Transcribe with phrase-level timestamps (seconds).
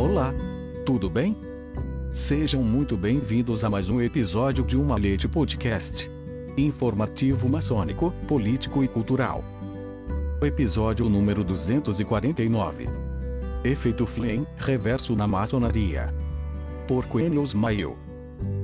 [0.00, 0.32] Olá!
[0.86, 1.36] Tudo bem?
[2.10, 6.10] Sejam muito bem-vindos a mais um episódio de Uma Leite Podcast.
[6.56, 9.44] Informativo maçônico, político e cultural.
[10.40, 12.86] Episódio número 249.
[13.62, 16.14] Efeito Flame, reverso na maçonaria.
[16.88, 17.94] Por Quenius Mail.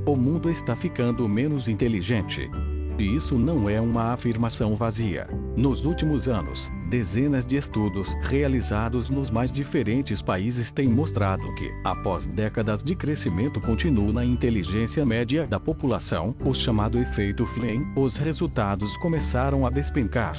[0.07, 2.51] O mundo está ficando menos inteligente.
[2.99, 5.29] E isso não é uma afirmação vazia.
[5.57, 12.27] Nos últimos anos, dezenas de estudos realizados nos mais diferentes países têm mostrado que, após
[12.27, 18.97] décadas de crescimento contínuo na inteligência média da população, o chamado efeito Flynn, os resultados
[18.97, 20.37] começaram a despencar.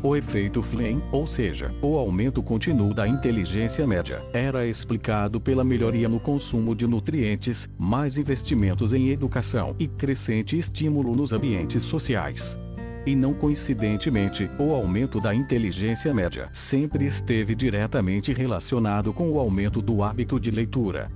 [0.00, 6.08] O efeito Flynn, ou seja, o aumento contínuo da inteligência média, era explicado pela melhoria
[6.08, 12.56] no consumo de nutrientes, mais investimentos em educação e crescente estímulo nos ambientes sociais.
[13.04, 19.82] E não coincidentemente, o aumento da inteligência média sempre esteve diretamente relacionado com o aumento
[19.82, 21.10] do hábito de leitura.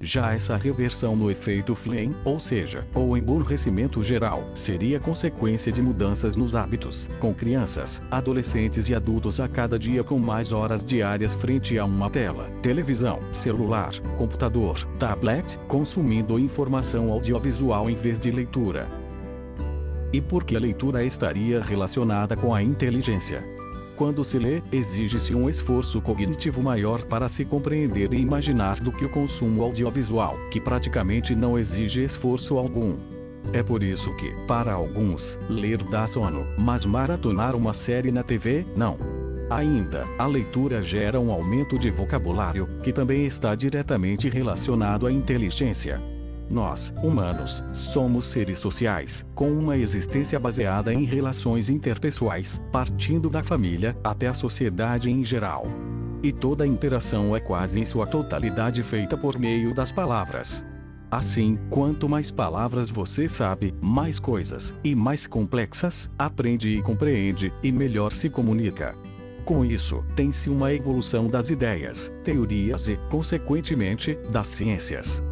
[0.00, 6.36] Já essa reversão no efeito Flynn, ou seja, o emburrecimento geral, seria consequência de mudanças
[6.36, 11.78] nos hábitos, com crianças, adolescentes e adultos a cada dia com mais horas diárias frente
[11.78, 18.86] a uma tela, televisão, celular, computador, tablet, consumindo informação audiovisual em vez de leitura.
[20.12, 23.55] E por que a leitura estaria relacionada com a inteligência?
[23.96, 29.06] Quando se lê, exige-se um esforço cognitivo maior para se compreender e imaginar do que
[29.06, 32.94] o consumo audiovisual, que praticamente não exige esforço algum.
[33.54, 38.66] É por isso que, para alguns, ler dá sono, mas maratonar uma série na TV,
[38.76, 38.98] não.
[39.48, 46.02] Ainda, a leitura gera um aumento de vocabulário, que também está diretamente relacionado à inteligência.
[46.48, 53.96] Nós, humanos, somos seres sociais, com uma existência baseada em relações interpessoais, partindo da família
[54.04, 55.66] até a sociedade em geral.
[56.22, 60.64] E toda interação é quase em sua totalidade feita por meio das palavras.
[61.10, 67.70] Assim, quanto mais palavras você sabe, mais coisas, e mais complexas, aprende e compreende, e
[67.70, 68.94] melhor se comunica.
[69.44, 75.22] Com isso, tem-se uma evolução das ideias, teorias e, consequentemente, das ciências.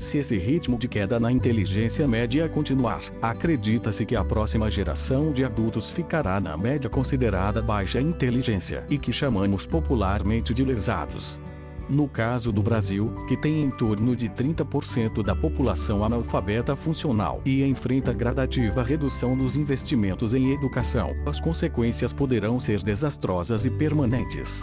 [0.00, 5.44] Se esse ritmo de queda na inteligência média continuar, acredita-se que a próxima geração de
[5.44, 11.38] adultos ficará na média considerada baixa inteligência e que chamamos popularmente de lesados.
[11.86, 17.62] No caso do Brasil, que tem em torno de 30% da população analfabeta funcional e
[17.62, 24.62] enfrenta gradativa redução nos investimentos em educação, as consequências poderão ser desastrosas e permanentes.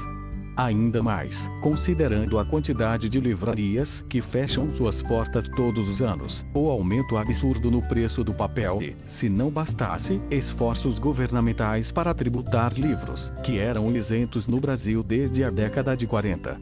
[0.57, 6.71] Ainda mais, considerando a quantidade de livrarias que fecham suas portas todos os anos, o
[6.71, 13.31] aumento absurdo no preço do papel e, se não bastasse, esforços governamentais para tributar livros,
[13.43, 16.59] que eram isentos no Brasil desde a década de 40.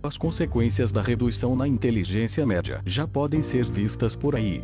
[0.00, 4.62] As consequências da redução na inteligência média já podem ser vistas por aí.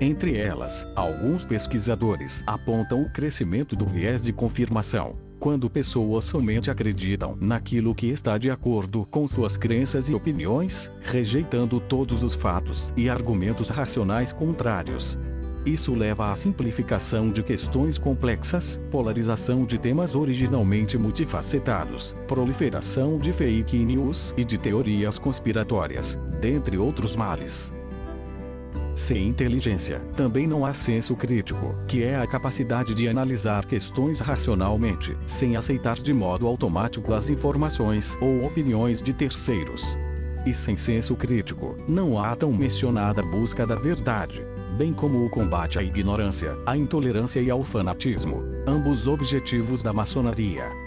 [0.00, 7.36] Entre elas, alguns pesquisadores apontam o crescimento do viés de confirmação, quando pessoas somente acreditam
[7.40, 13.08] naquilo que está de acordo com suas crenças e opiniões, rejeitando todos os fatos e
[13.08, 15.16] argumentos racionais contrários.
[15.64, 23.78] Isso leva à simplificação de questões complexas, polarização de temas originalmente multifacetados, proliferação de fake
[23.78, 27.72] news e de teorias conspiratórias, dentre outros males.
[28.94, 35.16] Sem inteligência, também não há senso crítico, que é a capacidade de analisar questões racionalmente,
[35.26, 39.98] sem aceitar de modo automático as informações ou opiniões de terceiros.
[40.46, 44.42] E sem senso crítico, não há tão mencionada busca da verdade,
[44.78, 50.83] bem como o combate à ignorância, à intolerância e ao fanatismo, ambos objetivos da maçonaria.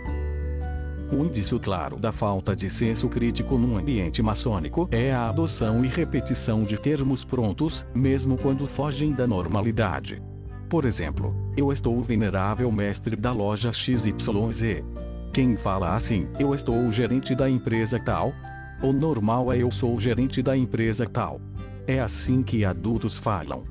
[1.09, 5.87] O indício claro da falta de senso crítico num ambiente maçônico é a adoção e
[5.87, 10.21] repetição de termos prontos, mesmo quando fogem da normalidade.
[10.69, 14.83] Por exemplo, eu estou o venerável mestre da loja XYZ.
[15.33, 18.33] Quem fala assim, eu estou o gerente da empresa tal?
[18.83, 21.39] O normal é eu sou o gerente da empresa tal.
[21.87, 23.63] É assim que adultos falam.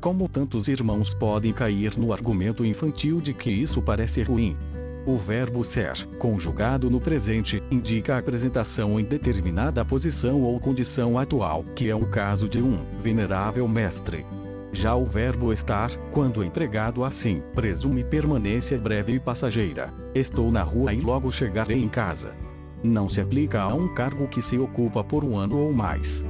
[0.00, 4.56] Como tantos irmãos podem cair no argumento infantil de que isso parece ruim,
[5.06, 11.64] o verbo ser, conjugado no presente, indica a apresentação em determinada posição ou condição atual,
[11.76, 14.24] que é o caso de um venerável mestre.
[14.72, 19.88] Já o verbo estar, quando empregado assim, presume permanência breve e passageira.
[20.14, 22.34] Estou na rua e logo chegarei em casa.
[22.82, 26.26] Não se aplica a um cargo que se ocupa por um ano ou mais.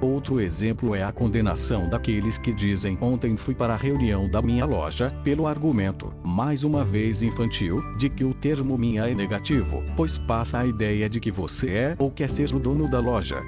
[0.00, 4.64] Outro exemplo é a condenação daqueles que dizem ontem fui para a reunião da minha
[4.64, 10.16] loja, pelo argumento, mais uma vez infantil, de que o termo minha é negativo, pois
[10.16, 13.42] passa a ideia de que você é ou quer ser o dono da loja.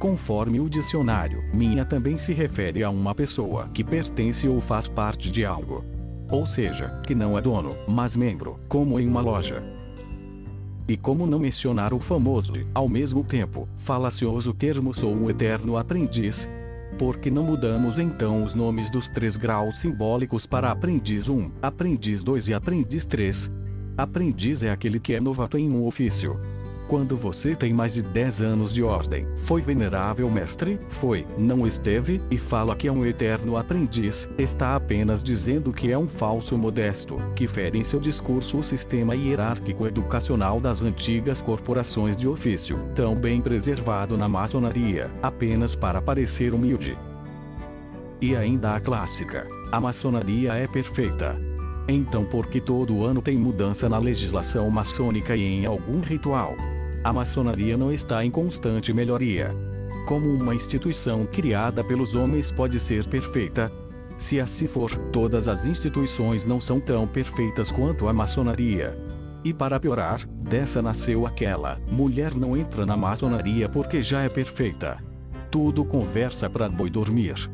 [0.00, 5.30] Conforme o dicionário, minha também se refere a uma pessoa que pertence ou faz parte
[5.30, 5.84] de algo.
[6.28, 9.62] Ou seja, que não é dono, mas membro, como em uma loja.
[10.88, 16.48] E como não mencionar o famoso, ao mesmo tempo, falacioso termo sou um eterno aprendiz?
[16.98, 22.22] Por que não mudamos então os nomes dos três graus simbólicos para aprendiz 1, aprendiz
[22.22, 23.50] 2 e aprendiz 3?
[23.96, 26.38] Aprendiz é aquele que é novato em um ofício,
[26.92, 29.26] quando você tem mais de 10 anos de ordem.
[29.34, 30.78] Foi venerável mestre?
[30.90, 35.96] Foi, não esteve, e fala que é um eterno aprendiz, está apenas dizendo que é
[35.96, 42.14] um falso modesto, que fere em seu discurso o sistema hierárquico educacional das antigas corporações
[42.14, 46.94] de ofício, tão bem preservado na maçonaria, apenas para parecer humilde.
[48.20, 51.40] E ainda a clássica: a maçonaria é perfeita.
[51.88, 56.54] Então, por que todo ano tem mudança na legislação maçônica e em algum ritual?
[57.04, 59.50] A maçonaria não está em constante melhoria.
[60.06, 63.72] Como uma instituição criada pelos homens pode ser perfeita?
[64.18, 68.96] Se assim for, todas as instituições não são tão perfeitas quanto a maçonaria.
[69.44, 74.98] E para piorar, dessa nasceu aquela: mulher não entra na maçonaria porque já é perfeita.
[75.50, 77.50] Tudo conversa para boi dormir.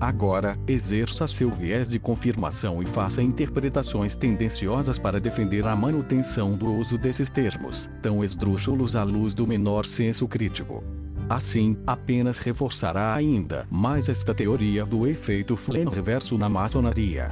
[0.00, 6.72] Agora, exerça seu viés de confirmação e faça interpretações tendenciosas para defender a manutenção do
[6.72, 10.82] uso desses termos, tão esdrúxulos à luz do menor senso crítico.
[11.28, 17.28] Assim, apenas reforçará ainda mais esta teoria do efeito Flynn reverso na maçonaria.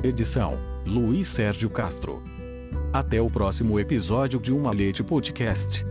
[0.00, 0.56] Edição:
[0.86, 2.22] Luiz Sérgio Castro.
[2.92, 5.84] Até o próximo episódio de Uma Leite Podcast.